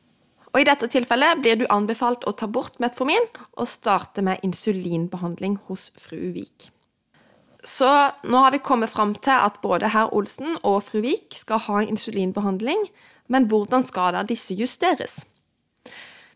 Og 0.52 0.60
I 0.60 0.68
dette 0.68 0.90
tilfellet 0.92 1.40
blir 1.40 1.56
du 1.62 1.66
anbefalt 1.72 2.26
å 2.28 2.34
ta 2.36 2.48
bort 2.52 2.76
metformin 2.84 3.24
og 3.56 3.70
starte 3.72 4.24
med 4.26 4.44
insulinbehandling 4.44 5.58
hos 5.70 5.90
fru 6.00 6.34
Vik. 6.36 6.68
Så 7.64 7.88
nå 8.26 8.42
har 8.42 8.52
vi 8.52 8.64
kommet 8.64 8.92
fram 8.92 9.14
til 9.16 9.38
at 9.38 9.62
både 9.64 9.92
herr 9.94 10.12
Olsen 10.18 10.58
og 10.68 10.82
fru 10.90 11.00
Vik 11.06 11.38
skal 11.38 11.62
ha 11.68 11.84
insulinbehandling, 11.86 12.88
men 13.32 13.48
hvordan 13.48 13.86
skal 13.88 14.18
da 14.18 14.26
disse 14.28 14.58
justeres? 14.58 15.22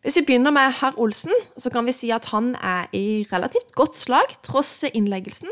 Hvis 0.05 0.19
vi 0.21 0.27
begynner 0.29 0.53
med 0.53 0.77
herr 0.79 0.95
Olsen, 1.01 1.33
så 1.57 1.71
kan 1.73 1.87
vi 1.87 1.95
si 1.97 2.11
at 2.13 2.29
han 2.29 2.53
er 2.61 2.85
i 2.93 3.25
relativt 3.31 3.73
godt 3.75 3.97
slag 3.97 4.37
tross 4.45 4.85
innleggelsen, 4.93 5.49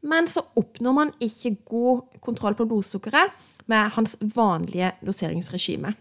men 0.00 0.26
så 0.26 0.40
oppnår 0.56 0.96
man 0.96 1.12
ikke 1.20 1.58
god 1.68 2.06
kontroll 2.24 2.56
på 2.56 2.64
blodsukkeret 2.64 3.36
med 3.70 3.94
hans 3.96 4.16
vanlige 4.34 4.92
doseringsregime. 5.06 5.94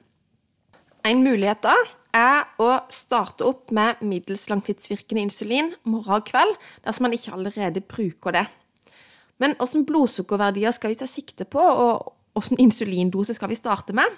En 1.07 1.23
mulighet 1.23 1.61
da 1.63 1.75
er 2.15 2.47
å 2.61 2.71
starte 2.91 3.45
opp 3.45 3.69
med 3.75 4.01
middels 4.05 4.47
langtidsvirkende 4.49 5.21
insulin 5.27 5.73
morgen 5.85 6.17
og 6.17 6.25
kveld 6.27 6.55
dersom 6.85 7.05
man 7.07 7.15
ikke 7.15 7.35
allerede 7.35 7.85
bruker 7.85 8.35
det. 8.35 8.45
Men 9.39 9.55
hvilke 9.59 9.85
blodsukkerverdier 9.87 10.73
skal 10.75 10.91
vi 10.91 10.99
ta 10.99 11.07
sikte 11.07 11.45
på, 11.47 11.61
og 11.61 12.15
hvilken 12.35 12.59
insulindose 12.65 13.35
skal 13.37 13.51
vi 13.51 13.59
starte 13.59 13.95
med? 13.95 14.09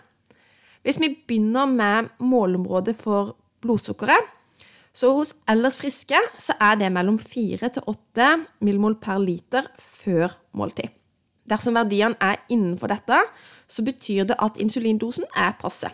Hvis 0.81 0.98
vi 1.01 1.12
begynner 1.13 1.70
med 1.70 2.10
målområdet 2.17 2.96
for 2.98 3.36
blodsukkeret, 3.62 4.31
så 4.93 5.12
hos 5.15 5.36
ellers 5.48 5.77
friske 5.79 6.17
så 6.41 6.58
er 6.60 6.79
det 6.81 6.89
mellom 6.91 7.20
4 7.22 7.70
til 7.77 7.86
8 7.88 8.31
millimol 8.65 8.98
per 9.00 9.22
liter 9.24 9.70
før 9.79 10.34
måltid. 10.58 10.89
Dersom 11.51 11.75
verdiene 11.75 12.15
er 12.24 12.39
innenfor 12.50 12.91
dette, 12.93 13.17
så 13.67 13.84
betyr 13.84 14.29
det 14.29 14.39
at 14.39 14.60
insulindosen 14.62 15.27
er 15.36 15.58
passe. 15.60 15.91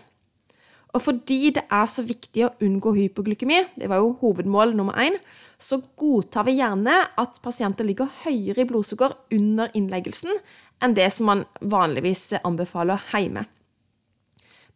Og 0.95 1.03
fordi 1.03 1.51
det 1.53 1.65
er 1.73 1.89
så 1.89 2.05
viktig 2.05 2.45
å 2.45 2.53
unngå 2.63 2.93
hypoglykemi, 2.95 3.59
det 3.77 3.89
var 3.91 3.99
jo 4.01 4.15
hovedmål 4.21 4.71
nummer 4.77 4.97
én, 5.01 5.17
så 5.59 5.81
godtar 5.99 6.47
vi 6.47 6.57
gjerne 6.59 6.95
at 7.17 7.41
pasienter 7.43 7.85
ligger 7.85 8.09
høyere 8.23 8.63
i 8.63 8.69
blodsukker 8.69 9.13
under 9.33 9.73
innleggelsen 9.77 10.37
enn 10.81 10.95
det 10.97 11.09
som 11.13 11.29
man 11.31 11.43
vanligvis 11.61 12.29
anbefaler 12.43 13.03
hjemme. 13.11 13.47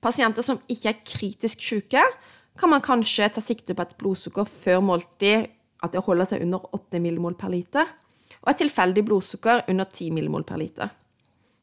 Pasienter 0.02 0.46
som 0.46 0.60
ikke 0.70 0.90
er 0.90 1.02
kritisk 1.06 1.62
syke, 1.62 2.04
kan 2.58 2.70
man 2.74 2.84
kanskje 2.84 3.30
ta 3.32 3.42
sikte 3.42 3.76
på 3.78 3.86
et 3.86 3.98
blodsukker 4.02 4.50
før 4.50 4.82
måltid 4.84 5.52
at 5.82 5.94
det 5.94 6.04
holder 6.06 6.30
seg 6.30 6.44
under 6.46 6.66
8 6.76 7.02
millimol 7.02 7.38
per 7.38 7.54
liter, 7.54 7.88
og 8.42 8.52
et 8.52 8.62
tilfeldig 8.64 9.06
blodsukker 9.08 9.66
under 9.72 9.88
10 9.90 10.12
millimol 10.16 10.46
per 10.48 10.62
liter. 10.62 10.92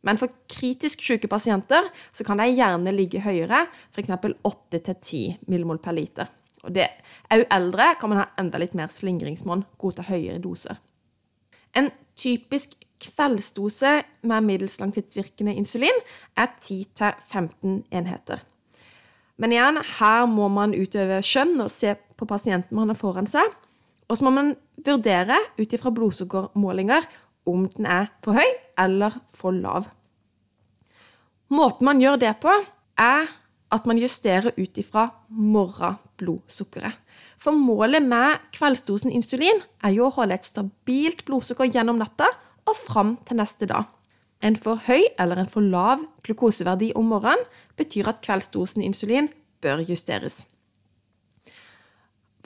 Men 0.07 0.19
for 0.21 0.31
kritisk 0.51 1.03
syke 1.03 1.29
pasienter 1.31 1.89
så 2.15 2.25
kan 2.27 2.39
de 2.39 2.49
gjerne 2.53 2.95
ligge 2.95 3.23
høyere, 3.25 3.65
f.eks. 3.93 4.13
8-10 4.47 5.49
millimol 5.51 5.81
per 5.83 5.97
liter. 5.97 6.31
Og 6.65 6.75
det, 6.75 6.89
er 7.31 7.43
jo 7.43 7.49
eldre 7.55 7.93
kan 8.01 8.13
man 8.13 8.23
ha 8.23 8.29
enda 8.41 8.61
litt 8.61 8.77
mer 8.79 8.93
slingringsmonn, 8.93 9.65
godta 9.79 10.07
høyere 10.09 10.41
doser. 10.43 10.79
En 11.77 11.91
typisk 12.19 12.77
kveldsdose 13.03 14.01
med 14.27 14.47
middels 14.47 14.79
langtidsvirkende 14.81 15.55
insulin 15.55 16.01
er 16.37 16.51
10-15 16.59 17.83
enheter. 17.95 18.43
Men 19.39 19.55
igjen, 19.55 19.79
her 20.01 20.27
må 20.27 20.49
man 20.51 20.75
utøve 20.75 21.21
skjønn 21.23 21.61
og 21.63 21.71
se 21.71 21.95
på 22.19 22.27
pasienten 22.27 22.75
man 22.75 22.91
har 22.91 22.99
foran 22.99 23.29
seg. 23.31 23.47
Og 24.11 24.19
så 24.19 24.27
må 24.27 24.33
man 24.35 24.57
vurdere 24.87 25.39
ut 25.59 25.73
ifra 25.75 25.93
blodsukkermålinger 25.95 27.07
om 27.49 27.67
den 27.77 27.89
er 27.89 28.11
for 28.25 28.39
høy 28.39 28.49
eller 28.79 29.15
for 29.33 29.55
lav. 29.55 29.89
Måten 31.49 31.89
man 31.89 32.01
gjør 32.03 32.19
det 32.21 32.35
på, 32.43 32.53
er 33.01 33.29
at 33.73 33.87
man 33.89 34.01
justerer 34.01 34.53
ut 34.57 34.81
ifra 34.81 35.09
morgenblodsukkeret. 35.29 36.97
For 37.39 37.55
målet 37.55 38.03
med 38.03 38.43
kveldsdosen 38.57 39.13
insulin 39.15 39.63
er 39.85 39.95
jo 39.95 40.09
å 40.09 40.15
holde 40.17 40.37
et 40.39 40.49
stabilt 40.49 41.25
blodsukker 41.29 41.71
gjennom 41.71 42.01
natta 42.01 42.31
og 42.69 42.77
fram 42.77 43.17
til 43.29 43.39
neste 43.41 43.69
dag. 43.71 43.87
En 44.43 44.57
for 44.59 44.83
høy 44.87 45.09
eller 45.19 45.41
en 45.41 45.51
for 45.51 45.65
lav 45.65 46.05
glukoseverdi 46.27 46.93
om 46.99 47.11
morgenen 47.13 47.43
betyr 47.79 48.11
at 48.13 48.23
kveldsdosen 48.25 48.85
insulin 48.87 49.31
bør 49.63 49.83
justeres. 49.87 50.45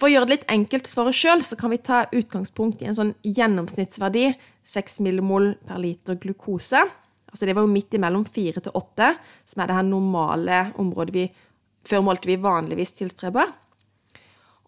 For 0.03 0.11
å 0.11 0.17
gjøre 0.17 0.27
det 0.27 0.35
litt 0.35 0.49
enkelt 0.51 0.89
for 0.91 1.07
oss 1.07 1.15
sjøl, 1.15 1.45
kan 1.55 1.71
vi 1.71 1.77
ta 1.79 2.01
utgangspunkt 2.11 2.81
i 2.83 2.89
en 2.91 2.97
sånn 2.99 3.13
gjennomsnittsverdi 3.23 4.33
6 4.67 4.99
millimol 5.07 5.53
per 5.63 5.79
liter 5.79 6.17
glukose. 6.19 6.81
Altså 7.31 7.47
det 7.47 7.55
var 7.55 7.63
jo 7.63 7.71
midt 7.71 7.95
imellom 7.95 8.25
4 8.27 8.65
til 8.65 8.75
8, 8.75 9.13
som 9.47 9.63
er 9.63 9.71
det 9.71 9.77
her 9.77 9.87
normale 9.87 10.59
området 10.83 11.15
vi 11.15 11.29
før 11.87 12.03
målte 12.03 12.27
vi 12.33 12.35
vanligvis 12.43 12.97
tilstreber. 12.99 13.55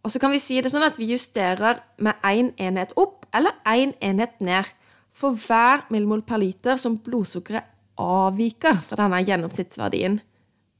Og 0.06 0.14
så 0.14 0.22
kan 0.22 0.30
vi 0.30 0.38
si 0.38 0.60
det 0.62 0.70
sånn 0.70 0.86
at 0.86 1.02
vi 1.02 1.10
justerer 1.10 1.82
med 1.98 2.22
én 2.22 2.52
en 2.54 2.54
enhet 2.68 2.94
opp 2.94 3.26
eller 3.34 3.58
én 3.66 3.90
en 3.90 3.98
enhet 4.12 4.38
ned 4.38 4.70
for 5.10 5.34
hver 5.34 5.82
millimol 5.90 6.22
per 6.22 6.44
liter 6.46 6.78
som 6.78 7.00
blodsukkeret 7.02 7.74
avviker 7.98 8.78
fra 8.86 9.02
denne 9.02 9.24
gjennomsnittsverdien 9.26 10.20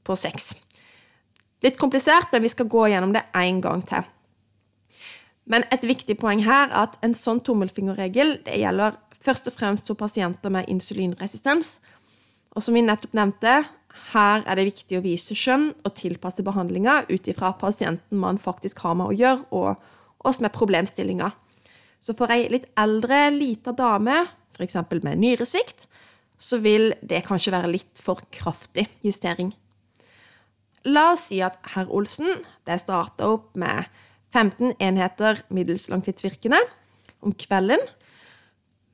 på 0.07 0.15
6. 0.15 0.51
Litt 1.67 1.75
komplisert, 1.75 2.31
men 2.31 2.47
vi 2.47 2.55
skal 2.55 2.71
gå 2.71 2.87
gjennom 2.95 3.11
det 3.11 3.27
én 3.35 3.59
gang 3.59 3.83
til. 3.83 4.14
Men 5.45 5.65
et 5.73 5.85
viktig 5.85 6.17
poeng 6.21 6.41
her 6.45 6.69
er 6.71 6.77
at 6.87 6.99
en 7.05 7.13
sånn 7.17 7.41
tommelfingerregel 7.45 8.39
det 8.45 8.59
gjelder 8.61 8.97
først 9.25 9.49
og 9.49 9.55
fremst 9.57 9.89
for 9.89 9.97
pasienter 9.99 10.53
med 10.53 10.69
insulinresistens. 10.71 11.77
Og 12.55 12.63
som 12.65 12.77
vi 12.77 12.83
nettopp 12.85 13.13
nevnte, 13.17 13.55
her 14.13 14.43
er 14.45 14.57
det 14.57 14.69
viktig 14.69 14.99
å 14.99 15.03
vise 15.05 15.37
skjønn 15.37 15.71
og 15.85 15.95
tilpasse 15.97 16.43
behandlinga 16.45 17.03
ut 17.09 17.27
ifra 17.31 17.53
pasienten 17.59 18.19
man 18.21 18.39
faktisk 18.41 18.83
har 18.85 18.97
med 18.99 19.11
å 19.11 19.17
gjøre, 19.17 19.45
og, 19.55 19.81
og 20.21 20.35
som 20.35 20.47
er 20.47 20.55
problemstillinga. 20.55 21.31
Så 22.01 22.13
for 22.17 22.31
ei 22.33 22.45
litt 22.51 22.67
eldre, 22.77 23.27
lita 23.33 23.73
dame, 23.73 24.25
f.eks. 24.55 24.77
med 25.01 25.21
nyresvikt, 25.21 25.87
så 26.37 26.59
vil 26.61 26.91
det 27.01 27.23
kanskje 27.25 27.53
være 27.55 27.71
litt 27.71 28.01
for 28.01 28.21
kraftig 28.33 28.87
justering. 29.05 29.53
La 30.85 31.11
oss 31.15 31.29
si 31.31 31.39
at 31.41 31.57
herr 31.73 31.89
Olsen 31.89 32.43
det 32.67 32.77
starta 32.83 33.31
opp 33.33 33.55
med 33.57 33.89
15 34.35 34.75
enheter 34.83 35.39
middels 35.49 35.87
langtidsvirkende 35.89 36.59
om 37.23 37.33
kvelden. 37.39 37.81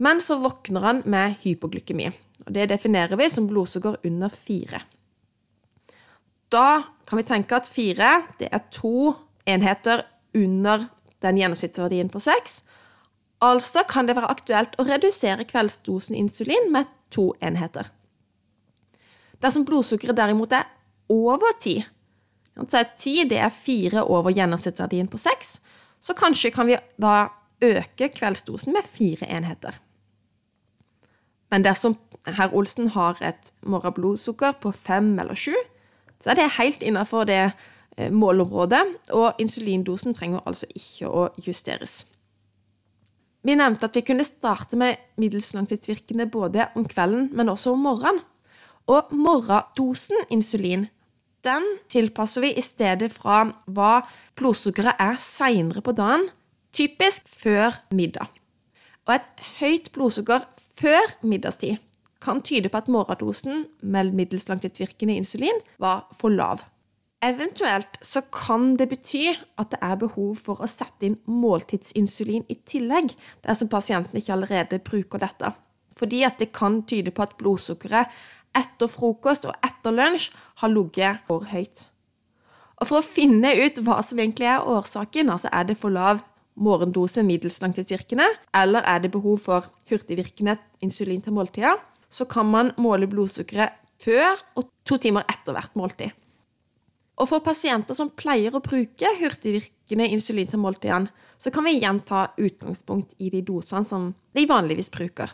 Men 0.02 0.22
så 0.22 0.38
våkner 0.42 0.86
han 0.86 1.04
med 1.06 1.42
hypoglykemi. 1.42 2.10
og 2.46 2.54
Det 2.54 2.70
definerer 2.70 3.18
vi 3.18 3.30
som 3.30 3.48
blodsukker 3.50 3.98
under 4.06 4.30
4. 4.30 4.82
Da 6.52 6.84
kan 7.08 7.18
vi 7.18 7.28
tenke 7.28 7.56
at 7.56 7.70
4 7.70 8.12
det 8.40 8.50
er 8.52 8.66
to 8.72 9.14
enheter 9.48 10.06
under 10.36 10.88
den 11.22 11.38
gjennomsnittsverdien 11.38 12.10
på 12.10 12.20
6. 12.20 12.62
Altså 13.42 13.84
kan 13.90 14.08
det 14.08 14.16
være 14.18 14.30
aktuelt 14.30 14.76
å 14.78 14.86
redusere 14.86 15.48
kveldsdosen 15.50 16.16
insulin 16.16 16.70
med 16.74 16.90
to 17.12 17.32
enheter. 17.42 17.90
Dersom 19.42 19.66
blodsukkeret 19.66 20.18
derimot 20.18 20.54
er 20.54 20.68
over 21.10 21.56
ti, 21.60 21.80
så 22.70 22.84
ti 23.00 23.22
det 23.30 23.40
er 23.40 23.54
fire 23.54 24.04
over 24.04 24.34
gjennomsnittsverdien 24.36 25.08
på 25.12 25.20
seks, 25.22 25.60
så 26.02 26.14
kanskje 26.18 26.52
kan 26.52 26.68
vi 26.68 26.78
da 27.02 27.30
øke 27.62 28.10
kveldsdosen 28.10 28.74
med 28.74 28.88
fire 28.88 29.30
enheter. 29.30 29.78
Men 31.52 31.64
dersom 31.64 31.98
herr 32.26 32.54
Olsen 32.56 32.92
har 32.96 33.20
et 33.22 33.52
morgenblodsukker 33.62 34.56
på 34.64 34.72
fem 34.72 35.14
eller 35.20 35.36
sju, 35.36 35.56
så 36.22 36.32
er 36.32 36.40
det 36.40 36.54
helt 36.58 36.84
innenfor 36.86 37.26
det 37.28 37.42
eh, 37.98 38.12
målområdet, 38.12 38.84
og 39.12 39.42
insulindosen 39.42 40.16
trenger 40.16 40.44
altså 40.46 40.70
ikke 40.76 41.10
å 41.10 41.28
justeres. 41.46 42.06
Vi 43.42 43.56
nevnte 43.58 43.90
at 43.90 43.98
vi 43.98 44.04
kunne 44.06 44.26
starte 44.26 44.78
med 44.78 45.02
middels 45.18 45.54
langtidsvirkende 45.58 46.30
både 46.30 46.70
om 46.78 46.86
kvelden, 46.86 47.32
men 47.34 47.50
også 47.50 47.74
om 47.74 47.88
morgenen. 47.88 48.22
Og 48.90 49.10
morgendosen 49.14 50.26
insulin 50.34 50.88
den 51.46 51.66
tilpasser 51.92 52.46
vi 52.46 52.54
i 52.58 52.64
stedet 52.66 53.12
fra 53.14 53.44
hva 53.66 54.02
blodsukkeret 54.40 55.00
er 55.02 55.20
seinere 55.22 55.84
på 55.86 55.96
dagen, 55.98 56.30
typisk 56.74 57.28
før 57.28 57.82
middag. 57.92 58.30
Og 59.08 59.16
et 59.18 59.48
høyt 59.60 59.90
blodsukker 59.96 60.46
før 60.80 61.16
middagstid 61.26 61.82
kan 62.22 62.42
tyde 62.46 62.70
på 62.70 62.78
at 62.78 62.90
morgendosen 62.92 63.66
med 63.82 64.14
middels 64.14 64.48
langtidsvirkende 64.50 65.16
insulin 65.18 65.58
var 65.82 66.06
for 66.20 66.30
lav. 66.30 66.62
Eventuelt 67.22 68.00
så 68.02 68.24
kan 68.34 68.76
det 68.78 68.88
bety 68.90 69.28
at 69.62 69.74
det 69.74 69.80
er 69.86 69.98
behov 70.02 70.40
for 70.42 70.62
å 70.62 70.70
sette 70.70 71.06
inn 71.06 71.20
måltidsinsulin 71.30 72.48
i 72.50 72.58
tillegg, 72.66 73.14
dersom 73.46 73.70
pasienten 73.70 74.18
ikke 74.18 74.34
allerede 74.34 74.82
bruker 74.82 75.22
dette. 75.22 75.52
Fordi 75.98 76.24
at 76.26 76.40
det 76.42 76.50
kan 76.56 76.80
tyde 76.90 77.14
på 77.14 77.26
at 77.26 77.36
blodsukkeret 77.38 78.10
etter 78.58 78.90
frokost 78.92 79.48
og 79.48 79.56
etter 79.66 79.96
lunsj 79.96 80.30
har 80.62 80.74
ligget 80.74 81.24
for 81.28 81.48
høyt. 81.52 81.88
Og 82.82 82.90
For 82.90 82.98
å 82.98 83.06
finne 83.06 83.54
ut 83.62 83.80
hva 83.86 84.00
som 84.02 84.20
egentlig 84.20 84.48
er 84.50 84.66
årsaken, 84.66 85.30
altså 85.30 85.52
er 85.54 85.68
det 85.70 85.78
for 85.78 85.94
lav 85.94 86.24
morgendose 86.62 87.24
middels 87.24 87.62
langtidsvirkende, 87.62 88.26
eller 88.58 88.86
er 88.90 89.04
det 89.04 89.14
behov 89.14 89.38
for 89.46 89.70
hurtigvirkende 89.90 90.58
insulin 90.82 91.22
til 91.22 91.36
måltida, 91.38 91.76
så 92.10 92.26
kan 92.26 92.50
man 92.50 92.74
måle 92.82 93.08
blodsukkeret 93.08 93.78
før 94.02 94.42
og 94.58 94.68
to 94.86 94.98
timer 94.98 95.24
etter 95.30 95.56
hvert 95.56 95.78
måltid. 95.78 96.10
Og 97.22 97.30
for 97.30 97.44
pasienter 97.46 97.94
som 97.94 98.10
pleier 98.18 98.56
å 98.56 98.64
bruke 98.66 99.14
hurtigvirkende 99.20 100.10
insulin 100.10 100.50
til 100.50 100.62
måltidene, 100.64 101.12
så 101.42 101.50
kan 101.54 101.66
vi 101.66 101.78
igjen 101.78 102.02
ta 102.06 102.28
utgangspunkt 102.38 103.16
i 103.22 103.30
de 103.34 103.42
dosene 103.46 103.88
som 103.88 104.12
de 104.34 104.46
vanligvis 104.50 104.92
bruker. 104.94 105.32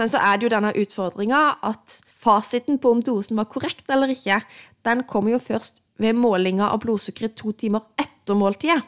Men 0.00 0.08
så 0.08 0.20
er 0.24 0.38
det 0.38 0.46
jo 0.46 0.54
denne 0.54 0.72
utfordringa 0.80 1.42
at 1.68 1.98
fasiten 2.08 2.80
på 2.80 2.94
om 2.94 3.02
dosen 3.04 3.36
var 3.36 3.50
korrekt 3.52 3.90
eller 3.92 4.12
ikke, 4.14 4.40
den 4.88 5.04
kommer 5.04 5.34
jo 5.34 5.42
først 5.44 5.82
ved 6.00 6.16
målinga 6.16 6.70
av 6.72 6.80
blodsukkeret 6.86 7.36
to 7.36 7.52
timer 7.52 7.84
etter 8.00 8.38
måltidet. 8.38 8.80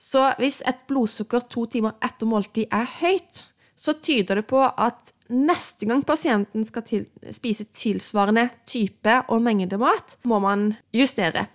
Så 0.00 0.30
hvis 0.40 0.62
et 0.64 0.86
blodsukker 0.88 1.44
to 1.52 1.66
timer 1.68 1.98
etter 2.00 2.28
måltid 2.28 2.72
er 2.72 2.88
høyt, 3.02 3.42
så 3.76 3.92
tyder 4.00 4.40
det 4.40 4.46
på 4.48 4.62
at 4.64 5.12
neste 5.28 5.84
gang 5.88 6.00
pasienten 6.08 6.64
skal 6.68 6.84
til, 6.88 7.04
spise 7.36 7.68
tilsvarende 7.76 8.48
type 8.68 9.20
og 9.28 9.44
mengde 9.44 9.76
mat, 9.80 10.16
må 10.24 10.40
man 10.40 10.70
justere. 10.96 11.50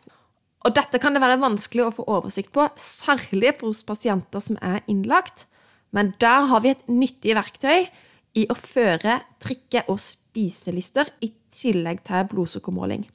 Og 0.65 0.73
dette 0.77 1.01
kan 1.01 1.13
det 1.13 1.25
være 1.25 1.41
vanskelig 1.41 1.87
å 1.87 1.93
få 1.93 2.05
oversikt 2.09 2.53
på, 2.53 2.69
særlig 2.77 3.57
for 3.57 3.71
hos 3.71 3.81
pasienter 3.85 4.41
som 4.41 4.61
er 4.61 4.85
innlagt. 4.89 5.47
Men 5.93 6.13
der 6.21 6.49
har 6.49 6.61
vi 6.61 6.73
et 6.73 6.85
nyttig 6.89 7.33
verktøy 7.37 7.89
i 8.35 8.45
å 8.51 8.55
føre 8.57 9.21
trikke- 9.43 9.85
og 9.91 9.99
spiselister 10.01 11.09
i 11.23 11.31
tillegg 11.51 12.03
til 12.07 12.27
blodsukkermåling. 12.31 13.05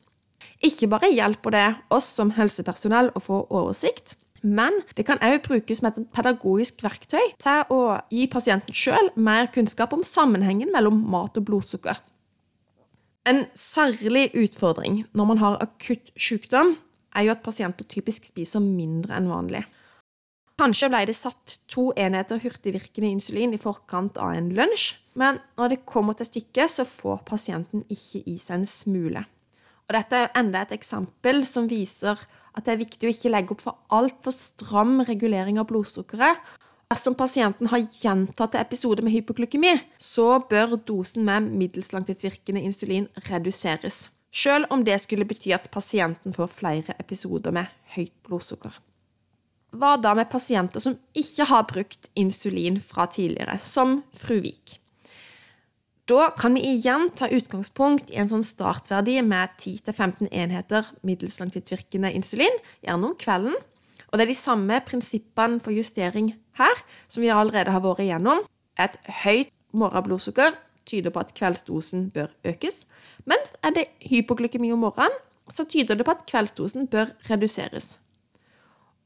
Ikke 0.64 0.88
bare 0.88 1.12
hjelper 1.12 1.54
det 1.54 1.68
oss 1.92 2.08
som 2.16 2.32
helsepersonell 2.36 3.12
å 3.16 3.22
få 3.22 3.44
oversikt, 3.48 4.16
men 4.42 4.80
det 4.96 5.04
kan 5.08 5.20
òg 5.24 5.42
brukes 5.44 5.80
som 5.80 5.90
et 5.90 5.98
pedagogisk 6.16 6.80
verktøy 6.84 7.34
til 7.40 7.72
å 7.72 7.80
gi 8.12 8.26
pasienten 8.32 8.76
sjøl 8.76 9.10
mer 9.16 9.50
kunnskap 9.52 9.92
om 9.92 10.04
sammenhengen 10.06 10.72
mellom 10.72 11.02
mat 11.12 11.36
og 11.36 11.44
blodsukker. 11.48 12.00
En 13.28 13.44
særlig 13.54 14.30
utfordring 14.32 15.04
når 15.12 15.28
man 15.28 15.42
har 15.42 15.58
akutt 15.60 16.08
sykdom, 16.16 16.78
er 17.16 17.26
jo 17.26 17.34
at 17.34 17.42
pasienter 17.44 17.84
typisk 17.90 18.28
spiser 18.28 18.62
mindre 18.62 19.16
enn 19.18 19.28
vanlig. 19.28 19.64
Kanskje 20.60 20.90
ble 20.92 21.06
det 21.08 21.14
satt 21.16 21.54
to 21.72 21.86
enheter 21.96 22.40
hurtigvirkende 22.42 23.08
insulin 23.14 23.54
i 23.56 23.60
forkant 23.60 24.18
av 24.20 24.34
en 24.36 24.50
lunsj, 24.52 24.90
men 25.16 25.38
når 25.56 25.72
det 25.72 25.78
kommer 25.88 26.12
til 26.18 26.28
stykket, 26.28 26.68
så 26.68 26.84
får 26.84 27.22
pasienten 27.30 27.86
ikke 27.88 28.20
i 28.28 28.34
seg 28.36 28.58
en 28.58 28.66
smule. 28.68 29.22
Og 29.88 29.94
dette 29.96 30.18
er 30.18 30.34
enda 30.36 30.60
et 30.60 30.74
eksempel 30.76 31.46
som 31.48 31.70
viser 31.70 32.20
at 32.52 32.66
det 32.66 32.74
er 32.74 32.82
viktig 32.82 33.08
å 33.08 33.14
ikke 33.14 33.32
legge 33.32 33.56
opp 33.56 33.64
for 33.64 33.78
altfor 33.96 34.36
stram 34.36 35.00
regulering 35.08 35.56
av 35.62 35.70
blodsukkeret. 35.70 36.44
Dersom 36.92 37.16
pasienten 37.16 37.72
har 37.72 37.86
gjentatte 38.02 38.60
episoder 38.60 39.06
med 39.06 39.16
hypoglykemi, 39.16 39.78
så 39.96 40.42
bør 40.50 40.76
dosen 40.76 41.24
med 41.24 41.48
middels 41.56 41.94
langtidsvirkende 41.96 42.66
insulin 42.68 43.08
reduseres. 43.30 44.10
Selv 44.28 44.68
om 44.70 44.84
det 44.84 45.00
skulle 45.00 45.24
bety 45.24 45.56
at 45.56 45.72
pasienten 45.72 46.36
får 46.36 46.52
flere 46.60 47.00
episoder 47.00 47.56
med 47.56 47.72
høyt 47.96 48.14
blodsukker. 48.28 48.76
Hva 49.70 49.94
da 50.02 50.16
med 50.18 50.30
pasienter 50.32 50.82
som 50.82 50.96
ikke 51.14 51.46
har 51.46 51.66
brukt 51.70 52.10
insulin 52.18 52.80
fra 52.82 53.06
tidligere, 53.06 53.58
som 53.62 54.00
fru 54.16 54.40
Vik? 54.42 54.80
Da 56.10 56.32
kan 56.34 56.56
vi 56.58 56.64
igjen 56.66 57.12
ta 57.14 57.28
utgangspunkt 57.30 58.10
i 58.10 58.18
en 58.18 58.30
sånn 58.32 58.42
startverdi 58.42 59.20
med 59.22 59.52
10-15 59.62 60.26
enheter 60.34 60.88
middels 61.06 61.38
langtidsvirkende 61.38 62.10
insulin, 62.18 62.56
gjerne 62.82 63.12
om 63.12 63.14
kvelden. 63.20 63.54
Og 64.10 64.18
det 64.18 64.26
er 64.26 64.32
de 64.32 64.38
samme 64.40 64.80
prinsippene 64.88 65.60
for 65.62 65.70
justering 65.70 66.32
her 66.58 66.82
som 67.06 67.22
vi 67.22 67.30
allerede 67.30 67.70
har 67.70 67.84
vært 67.84 68.02
igjennom. 68.02 68.42
Et 68.74 68.98
høyt 69.22 69.54
morgenblodsukker 69.70 70.58
tyder 70.90 71.14
på 71.14 71.22
at 71.22 71.34
kveldsdosen 71.38 72.08
bør 72.10 72.32
økes, 72.42 72.88
mens 73.28 73.54
er 73.62 73.76
det 73.76 73.86
hypoglykemi 74.02 74.72
om 74.74 74.82
morgenen, 74.82 75.14
så 75.50 75.62
tyder 75.62 75.98
det 75.98 76.06
på 76.06 76.14
at 76.14 76.26
kveldsdosen 76.26 76.90
bør 76.90 77.14
reduseres. 77.30 78.00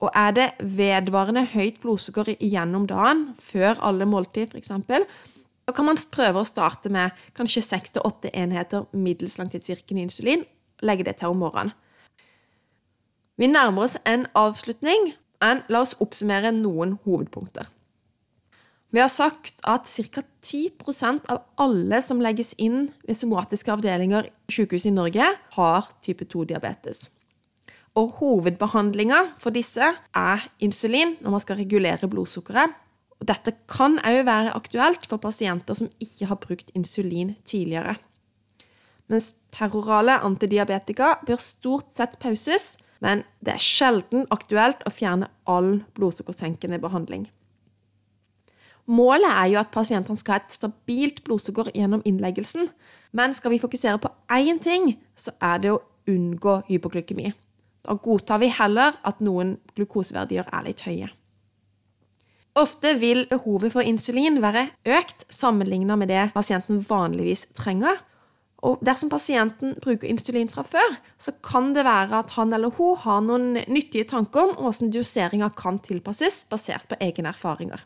Og 0.05 0.11
er 0.13 0.35
det 0.37 0.49
vedvarende 0.61 1.47
høyt 1.55 1.79
blodsukker 1.81 2.35
gjennom 2.37 2.85
dagen, 2.91 3.31
før 3.41 3.79
alle 3.81 4.09
måltid 4.09 4.53
f.eks., 4.53 4.75
da 5.65 5.73
kan 5.73 5.87
man 5.89 5.97
prøve 6.13 6.43
å 6.43 6.45
starte 6.45 6.91
med 6.93 7.15
kanskje 7.33 7.63
seks 7.65 7.95
til 7.95 8.05
åtte 8.05 8.29
enheter 8.37 8.85
middels 8.93 9.39
langtidsvirkende 9.41 10.03
insulin, 10.05 10.43
legge 10.85 11.07
det 11.07 11.17
til 11.23 11.33
om 11.33 11.41
morgenen. 11.41 11.73
Vi 13.41 13.49
nærmer 13.49 13.89
oss 13.89 13.97
en 14.07 14.27
avslutning, 14.37 15.15
men 15.41 15.65
la 15.73 15.81
oss 15.83 15.97
oppsummere 16.05 16.53
noen 16.55 16.99
hovedpunkter. 17.07 17.71
Vi 18.95 19.01
har 19.03 19.11
sagt 19.11 19.59
at 19.67 19.89
ca. 19.89 20.23
10% 20.45 21.25
av 21.33 21.41
alle 21.59 21.99
som 22.05 22.21
legges 22.23 22.53
inn 22.63 22.93
ved 23.09 23.19
somatiske 23.19 23.73
avdelinger 23.73 24.29
i 24.29 24.55
sykehus 24.55 24.87
i 24.87 24.95
Norge, 24.95 25.33
har 25.57 25.91
type 26.05 26.29
2-diabetes. 26.31 27.09
Og 27.95 28.17
hovedbehandlinga 28.19 29.21
for 29.39 29.55
disse 29.55 29.93
er 30.19 30.49
insulin 30.63 31.15
når 31.23 31.37
man 31.37 31.43
skal 31.45 31.61
regulere 31.61 32.11
blodsukkeret, 32.11 32.73
og 33.21 33.29
dette 33.31 33.55
kan 33.71 34.01
òg 34.03 34.25
være 34.27 34.57
aktuelt 34.59 35.07
for 35.07 35.23
pasienter 35.23 35.79
som 35.79 35.93
ikke 36.03 36.27
har 36.29 36.41
brukt 36.43 36.73
insulin 36.75 37.37
tidligere. 37.47 37.95
Mens 39.07 39.35
perorale 39.55 40.17
antidiabetika 40.27 41.21
bør 41.27 41.43
stort 41.43 41.93
sett 41.95 42.19
pauses, 42.19 42.75
men 43.05 43.23
det 43.45 43.55
er 43.55 43.63
sjelden 43.63 44.27
aktuelt 44.35 44.83
å 44.89 44.93
fjerne 44.93 45.29
all 45.47 45.85
blodsukkersenkende 45.95 46.81
behandling. 46.83 47.29
Målet 48.85 49.31
er 49.31 49.47
jo 49.53 49.61
at 49.61 49.73
pasientene 49.73 50.21
skal 50.21 50.37
ha 50.37 50.43
et 50.43 50.57
stabilt 50.57 51.23
blodsukker 51.25 51.71
gjennom 51.77 52.03
innleggelsen, 52.05 52.69
men 53.17 53.37
skal 53.37 53.55
vi 53.55 53.63
fokusere 53.63 54.01
på 54.01 54.11
én 54.35 54.61
ting, 54.61 54.97
så 55.17 55.33
er 55.41 55.63
det 55.63 55.73
å 55.73 55.83
unngå 56.11 56.59
hypoglykemi. 56.69 57.31
Da 57.85 57.97
godtar 58.01 58.41
vi 58.41 58.49
heller 58.53 58.97
at 59.05 59.21
noen 59.21 59.59
glukoseverdier 59.77 60.49
er 60.49 60.65
litt 60.65 60.85
høye. 60.87 61.11
Ofte 62.55 62.95
vil 63.01 63.25
behovet 63.31 63.75
for 63.75 63.83
insulin 63.83 64.39
være 64.43 64.69
økt 64.97 65.25
sammenlignet 65.33 65.99
med 65.99 66.13
det 66.13 66.29
pasienten 66.37 66.85
vanligvis 66.87 67.49
trenger. 67.59 67.99
Og 68.65 68.79
dersom 68.87 69.11
pasienten 69.13 69.75
bruker 69.83 70.09
insulin 70.09 70.49
fra 70.49 70.63
før, 70.65 70.95
så 71.21 71.35
kan 71.45 71.75
det 71.77 71.85
være 71.85 72.23
at 72.23 72.31
han 72.39 72.55
eller 72.55 72.73
hun 72.79 72.97
har 73.03 73.25
noen 73.27 73.59
nyttige 73.69 74.07
tanker 74.09 74.55
om 74.55 74.55
hvordan 74.63 74.93
doseringa 74.95 75.51
kan 75.59 75.83
tilpasses, 75.85 76.45
basert 76.49 76.87
på 76.89 76.97
egne 77.03 77.35
erfaringer. 77.35 77.83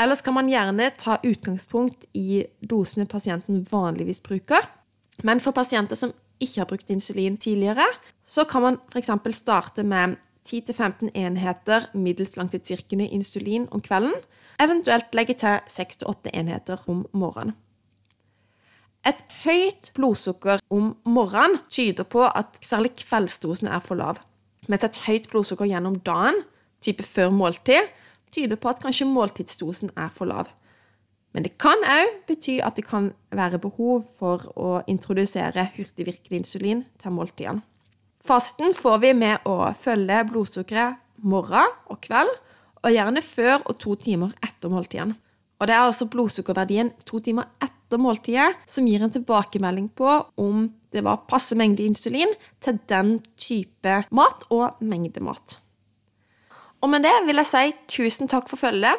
Ellers 0.00 0.22
kan 0.24 0.38
man 0.38 0.48
gjerne 0.48 0.86
ta 0.96 1.18
utgangspunkt 1.26 2.06
i 2.16 2.46
dosene 2.62 3.04
pasienten 3.10 3.66
vanligvis 3.68 4.22
bruker. 4.24 4.64
Men 5.26 5.42
for 5.44 5.52
pasienter 5.52 5.98
som 5.98 6.14
ikke 6.40 6.62
har 6.62 6.70
brukt 6.70 6.88
insulin 6.88 7.36
tidligere, 7.36 7.84
så 8.30 8.44
kan 8.46 8.62
man 8.62 8.78
f.eks. 8.92 9.10
starte 9.36 9.82
med 9.82 10.16
10-15 10.46 11.10
enheter 11.14 11.88
middels 11.94 12.36
langtidsvirkende 12.38 13.08
insulin 13.08 13.66
om 13.70 13.82
kvelden, 13.82 14.14
eventuelt 14.62 15.14
legge 15.14 15.34
til 15.40 15.58
6-8 15.66 16.30
enheter 16.34 16.80
om 16.86 17.04
morgenen. 17.12 17.56
Et 19.06 19.20
høyt 19.46 19.90
blodsukker 19.96 20.60
om 20.70 20.92
morgenen 21.08 21.62
tyder 21.72 22.04
på 22.04 22.26
at 22.28 22.58
særlig 22.62 22.92
kveldsdosen 23.00 23.70
er 23.72 23.80
for 23.80 23.96
lav, 23.96 24.20
mens 24.68 24.84
et 24.84 24.98
høyt 25.06 25.30
blodsukker 25.32 25.70
gjennom 25.70 25.96
dagen, 26.04 26.42
type 26.84 27.02
før 27.02 27.32
måltid, 27.32 27.88
tyder 28.30 28.60
på 28.60 28.68
at 28.68 28.82
kanskje 28.84 29.08
måltidsdosen 29.08 29.94
er 29.96 30.12
for 30.12 30.28
lav. 30.28 30.52
Men 31.32 31.46
det 31.46 31.56
kan 31.62 31.80
òg 31.86 32.12
bety 32.28 32.58
at 32.62 32.76
det 32.76 32.84
kan 32.90 33.12
være 33.32 33.60
behov 33.62 34.04
for 34.18 34.50
å 34.58 34.80
introdusere 34.90 35.70
hurtigvirkende 35.76 36.42
insulin 36.42 36.84
til 37.00 37.14
måltidene. 37.16 37.64
Fasten 38.20 38.74
får 38.76 38.98
vi 39.00 39.14
med 39.16 39.46
å 39.48 39.70
følge 39.76 40.20
blodsukkeret 40.28 41.00
morgen 41.24 41.72
og 41.88 42.00
kveld, 42.04 42.30
og 42.80 42.94
gjerne 42.94 43.22
før 43.24 43.58
og 43.68 43.76
to 43.80 43.94
timer 44.00 44.32
etter 44.44 44.72
måltiden. 44.72 45.14
Og 45.60 45.68
det 45.68 45.74
er 45.76 45.84
altså 45.84 46.08
blodsukkerverdien 46.08 46.92
to 47.04 47.20
timer 47.20 47.50
etter 47.60 48.00
måltidet 48.00 48.54
som 48.70 48.86
gir 48.88 49.02
en 49.04 49.12
tilbakemelding 49.12 49.90
på 49.96 50.14
om 50.40 50.70
det 50.92 51.04
var 51.04 51.26
passe 51.28 51.56
mengde 51.58 51.84
insulin 51.84 52.32
til 52.64 52.80
den 52.88 53.18
type 53.36 53.98
mat 54.08 54.46
og 54.48 54.80
mengde 54.80 55.20
mat. 55.24 55.58
Og 56.80 56.88
med 56.88 57.04
det 57.04 57.12
vil 57.26 57.42
jeg 57.42 57.50
si 57.50 57.76
tusen 58.00 58.30
takk 58.32 58.48
for 58.48 58.60
følget. 58.60 58.96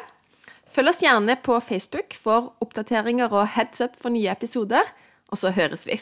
Følg 0.72 0.92
oss 0.92 1.02
gjerne 1.02 1.34
på 1.42 1.58
Facebook 1.60 2.14
for 2.14 2.54
oppdateringer 2.62 3.34
og 3.34 3.50
heads 3.58 3.82
up 3.82 3.98
for 3.98 4.14
nye 4.14 4.30
episoder, 4.30 4.86
og 5.28 5.42
så 5.42 5.50
høres 5.50 5.84
vi. 5.90 5.98